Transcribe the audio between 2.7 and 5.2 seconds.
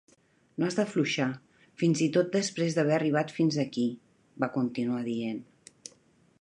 d'haver arribat fins aquí", va continuar